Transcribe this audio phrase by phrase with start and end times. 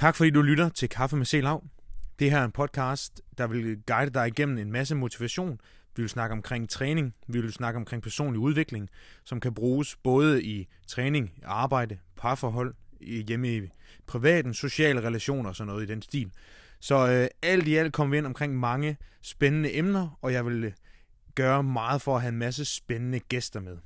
[0.00, 1.64] Tak fordi du lytter til Kaffe med Selav.
[2.18, 5.60] Det her er en podcast, der vil guide dig igennem en masse motivation.
[5.96, 8.88] Vi vil snakke omkring træning, vi vil snakke omkring personlig udvikling,
[9.24, 13.60] som kan bruges både i træning, arbejde, parforhold, hjemme i
[14.06, 16.30] privaten, sociale relationer og sådan noget i den stil.
[16.80, 20.64] Så øh, alt i alt kommer vi ind omkring mange spændende emner, og jeg vil
[20.64, 20.72] øh,
[21.34, 23.76] gøre meget for at have en masse spændende gæster med.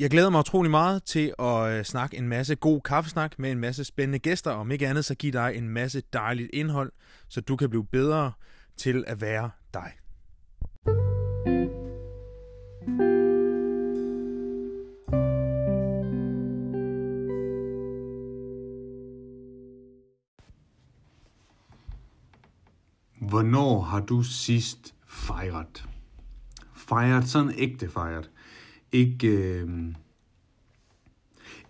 [0.00, 3.58] Jeg glæder mig utrolig meget til at øh, snakke en masse god kaffesnak med en
[3.58, 6.92] masse spændende gæster, og om ikke andet så give dig en masse dejligt indhold,
[7.28, 8.32] så du kan blive bedre
[8.76, 9.92] til at være dig.
[23.20, 25.88] Hvornår har du sidst fejret?
[26.76, 28.30] Fejret, sådan ægte fejret.
[28.92, 29.68] Ikke, øh,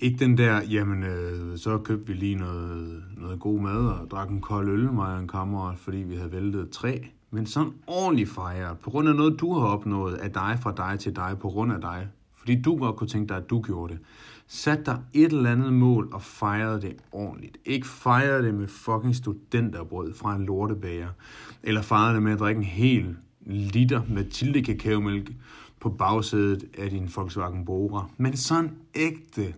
[0.01, 4.31] ikke den der, jamen, øh, så købte vi lige noget, noget god mad og drak
[4.31, 6.99] en kold øl, mig og en kammerat, fordi vi havde væltet træ.
[7.31, 10.99] Men sådan ordentlig fejret, på grund af noget, du har opnået af dig fra dig
[10.99, 12.09] til dig, på grund af dig.
[12.37, 14.03] Fordi du godt kunne tænke dig, at du gjorde det.
[14.47, 17.59] Sat dig et eller andet mål og fejrede det ordentligt.
[17.65, 21.09] Ikke fejrede det med fucking studenterbrød fra en lortebager.
[21.63, 25.33] Eller fejrede det med at drikke en hel liter Mathilde kakaomælk
[25.81, 28.11] på bagsædet af din Volkswagen Bora.
[28.17, 29.55] Men sådan ægte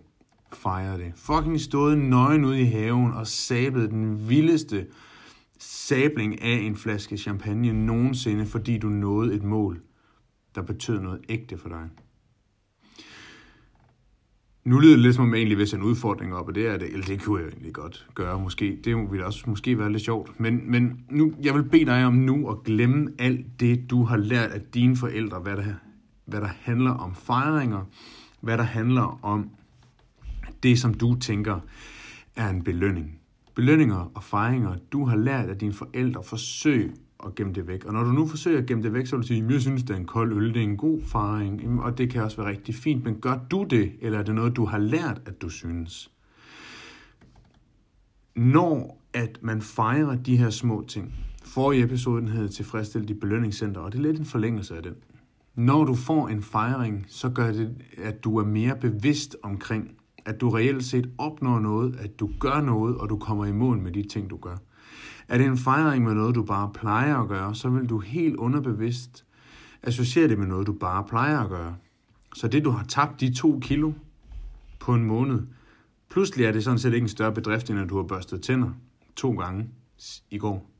[0.53, 1.11] fejrede det.
[1.15, 4.85] Fucking stod nøgen ude i haven og sablede den vildeste
[5.59, 9.81] sabling af en flaske champagne nogensinde, fordi du nåede et mål,
[10.55, 11.89] der betød noget ægte for dig.
[14.65, 16.77] Nu lyder det lidt som om jeg egentlig vil en udfordring op, og det er
[16.77, 18.79] det, eller det kunne jeg egentlig godt gøre måske.
[18.83, 20.39] Det ville også måske være lidt sjovt.
[20.39, 24.17] Men, men nu, jeg vil bede dig om nu at glemme alt det, du har
[24.17, 25.73] lært af dine forældre, hvad der,
[26.25, 27.85] hvad der handler om fejringer,
[28.41, 29.49] hvad der handler om
[30.63, 31.59] det, som du tænker
[32.35, 33.19] er en belønning.
[33.55, 36.93] Belønninger og fejringer, du har lært af dine forældre, forsøg
[37.25, 37.85] at gemme det væk.
[37.85, 39.83] Og når du nu forsøger at gemme det væk, så vil du sige, jeg synes,
[39.83, 42.49] det er en kold øl, det er en god fejring, og det kan også være
[42.49, 45.49] rigtig fint, men gør du det, eller er det noget, du har lært, at du
[45.49, 46.11] synes?
[48.35, 51.13] Når at man fejrer de her små ting,
[51.73, 54.95] i episoden hedder Tilfredsstille dit belønningscenter, og det er lidt en forlængelse af den.
[55.55, 59.91] Når du får en fejring, så gør det, at du er mere bevidst omkring,
[60.25, 63.77] at du reelt set opnår noget, at du gør noget, og du kommer i mål
[63.77, 64.57] med de ting, du gør.
[65.27, 68.35] Er det en fejring med noget, du bare plejer at gøre, så vil du helt
[68.35, 69.25] underbevidst
[69.83, 71.75] associere det med noget, du bare plejer at gøre.
[72.35, 73.91] Så det, du har tabt de to kilo
[74.79, 75.41] på en måned,
[76.09, 78.69] pludselig er det sådan set ikke en større bedrift, end at du har børstet tænder
[79.15, 79.69] to gange
[80.31, 80.72] i går.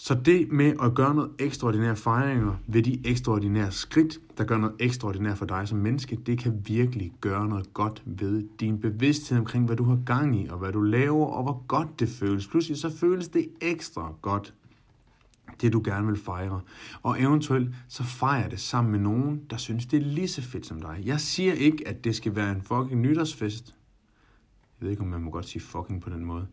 [0.00, 4.76] Så det med at gøre noget ekstraordinære fejringer ved de ekstraordinære skridt, der gør noget
[4.78, 9.66] ekstraordinært for dig som menneske, det kan virkelig gøre noget godt ved din bevidsthed omkring,
[9.66, 12.46] hvad du har gang i, og hvad du laver, og hvor godt det føles.
[12.46, 14.54] Pludselig så føles det ekstra godt,
[15.60, 16.60] det du gerne vil fejre.
[17.02, 20.66] Og eventuelt så fejrer det sammen med nogen, der synes, det er lige så fedt
[20.66, 21.02] som dig.
[21.04, 23.74] Jeg siger ikke, at det skal være en fucking nytårsfest.
[24.80, 26.46] Jeg ved ikke, om man må godt sige fucking på den måde.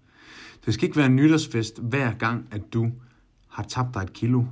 [0.66, 2.92] Det skal ikke være en nytårsfest hver gang, at du
[3.56, 4.44] har tabt dig et kilo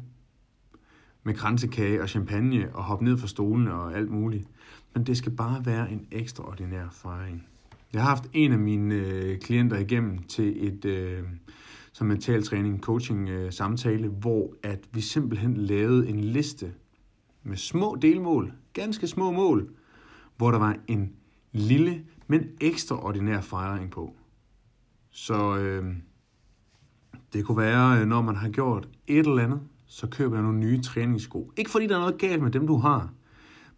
[1.23, 4.47] med kransekage og champagne og hoppe ned fra stolen og alt muligt.
[4.93, 7.47] Men det skal bare være en ekstraordinær fejring.
[7.93, 11.23] Jeg har haft en af mine øh, klienter igennem til et øh,
[11.91, 16.73] som mentaltræning, coaching øh, samtale, hvor at vi simpelthen lavede en liste
[17.43, 19.69] med små delmål, ganske små mål,
[20.37, 21.13] hvor der var en
[21.51, 24.15] lille, men ekstraordinær fejring på.
[25.11, 25.95] Så øh,
[27.33, 30.59] det kunne være, øh, når man har gjort et eller andet, så køber jeg nogle
[30.59, 31.51] nye træningssko.
[31.57, 33.13] Ikke fordi der er noget galt med dem, du har,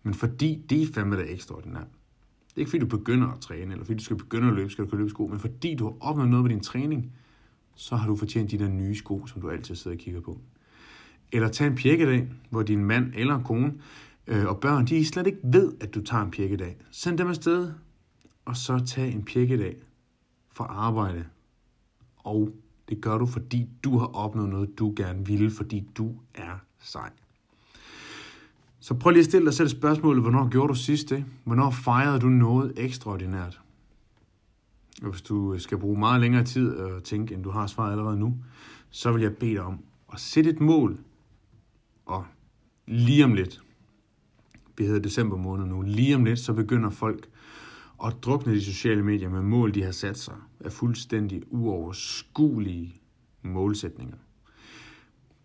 [0.04, 1.88] men fordi de er fandme det ekstraordinært.
[2.48, 4.70] Det er ikke fordi, du begynder at træne, eller fordi du skal begynde at løbe,
[4.70, 7.12] skal du købe sko, men fordi du har opnået noget med din træning,
[7.76, 10.40] så har du fortjent de der nye sko, som du altid sidder og kigger på.
[11.32, 13.74] Eller tag en pjekkedag, hvor din mand eller kone
[14.28, 16.78] øh, og børn, de slet ikke ved, at du tager en pjekkedag.
[16.92, 17.72] Send dem afsted,
[18.46, 19.76] og så tag en pjekkedag
[20.54, 21.26] for arbejde
[22.18, 22.50] og
[22.90, 27.10] det gør du, fordi du har opnået noget, du gerne ville, fordi du er sej.
[28.80, 31.26] Så prøv lige at stille dig selv spørgsmålet, hvornår gjorde du sidst det?
[31.44, 33.62] Hvornår fejrede du noget ekstraordinært?
[35.02, 38.20] Og hvis du skal bruge meget længere tid at tænke, end du har svaret allerede
[38.20, 38.38] nu,
[38.90, 39.80] så vil jeg bede dig om
[40.14, 40.98] at sætte et mål.
[42.06, 42.26] Og
[42.88, 43.62] lige om lidt,
[44.78, 47.28] vi hedder december måned nu, lige om lidt, så begynder folk
[47.98, 53.02] og drukne de sociale medier med mål, de har sat sig, er fuldstændig uoverskuelige
[53.42, 54.18] målsætninger.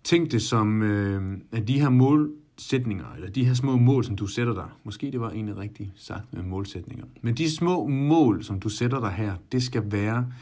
[0.04, 4.26] Tænk det som, øh, at de her målsætninger, eller de her små mål, som du
[4.26, 8.60] sætter dig, måske det var egentlig rigtigt sagt med målsætninger, men de små mål, som
[8.60, 10.32] du sætter dig her, det skal være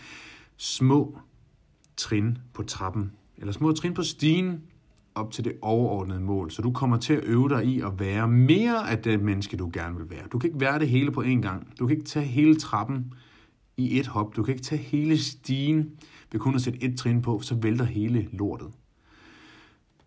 [0.56, 1.18] små
[1.96, 4.62] trin på trappen, eller små trin på stigen
[5.18, 6.50] op til det overordnede mål.
[6.50, 9.70] Så du kommer til at øve dig i at være mere af det menneske, du
[9.72, 10.26] gerne vil være.
[10.32, 11.78] Du kan ikke være det hele på én gang.
[11.78, 13.12] Du kan ikke tage hele trappen
[13.76, 14.36] i et hop.
[14.36, 15.90] Du kan ikke tage hele stigen
[16.32, 18.68] ved kun at sætte et trin på, så vælter hele lortet.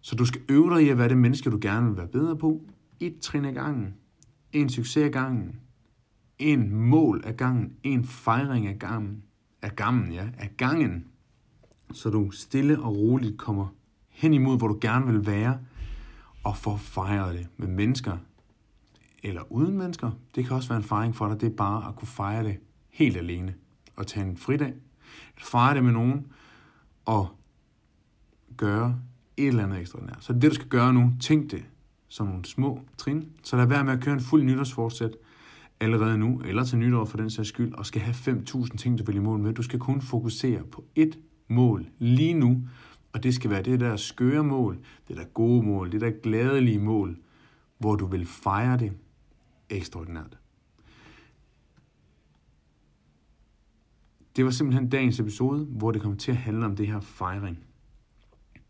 [0.02, 2.38] Så du skal øve dig i at være det menneske, du gerne vil være bedre
[2.38, 2.62] på.
[3.00, 3.94] Et trin ad gangen.
[4.54, 5.60] En succes ad gangen.
[6.40, 7.74] En mål ad gangen.
[7.84, 9.24] En fejring ad gangen.
[9.62, 10.28] Af gangen, ja.
[10.38, 11.06] Af gangen.
[11.94, 13.68] Så du stille og roligt kommer
[14.12, 15.60] hen imod, hvor du gerne vil være,
[16.44, 18.18] og få fejret det med mennesker,
[19.24, 20.12] eller uden mennesker.
[20.36, 21.42] Det kan også være en fejring for dig.
[21.42, 22.58] Det er bare at kunne fejre det
[22.90, 23.54] helt alene.
[23.96, 24.74] Og tage en fridag.
[25.38, 26.25] Fejre det med nogen,
[27.06, 27.28] og
[28.58, 29.00] gøre
[29.38, 30.24] et eller andet ekstraordinært.
[30.24, 31.12] Så det det, du skal gøre nu.
[31.19, 31.66] Tænk det
[32.07, 33.30] som nogle små trin.
[33.44, 35.12] Så lad være med at køre en fuld nytårsfortsæt
[35.80, 39.04] allerede nu, eller til nytår for den sags skyld, og skal have 5.000 ting, du
[39.04, 39.54] vil i mål med.
[39.54, 41.18] Du skal kun fokusere på ét
[41.48, 42.68] mål lige nu,
[43.13, 46.80] og det skal være det der skøre mål, det der gode mål, det der glædelige
[46.80, 47.18] mål,
[47.78, 48.94] hvor du vil fejre det
[49.69, 50.38] ekstraordinært.
[54.36, 57.60] Det var simpelthen dagens episode, hvor det kom til at handle om det her fejring.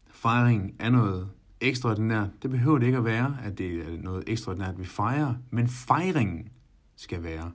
[0.07, 1.29] Fejring er noget
[1.61, 2.29] ekstraordinært.
[2.41, 6.49] Det behøver det ikke at være, at det er noget ekstraordinært, vi fejrer, men fejringen
[6.95, 7.51] skal være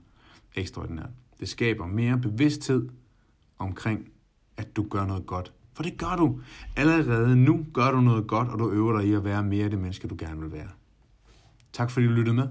[0.55, 1.11] ekstraordinært.
[1.41, 2.89] Det skaber mere bevidsthed
[3.59, 4.09] omkring,
[4.57, 5.53] at du gør noget godt.
[5.77, 6.41] For det gør du.
[6.77, 9.79] Allerede nu gør du noget godt, og du øver dig i at være mere det
[9.79, 10.69] menneske, du gerne vil være.
[11.73, 12.49] Tak fordi du lyttede med.